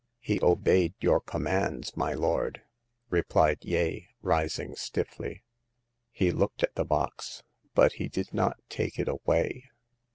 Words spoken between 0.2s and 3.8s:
"He obeyed your commands, my lord," re plied